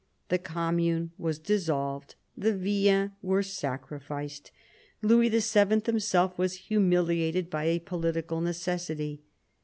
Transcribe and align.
The 0.29 0.39
commune 0.39 1.11
was 1.19 1.37
dissolved, 1.37 2.15
the 2.35 2.53
villeins 2.55 3.11
were 3.21 3.43
sacrificed, 3.43 4.49
Louis 5.03 5.29
VII. 5.29 5.79
himself 5.91 6.39
was 6.39 6.53
humiliated, 6.55 7.51
by 7.51 7.65
a 7.65 7.77
political 7.79 8.41
necessity. 8.41 9.21